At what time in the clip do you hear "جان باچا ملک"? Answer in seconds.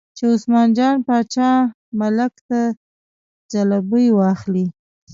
0.77-2.33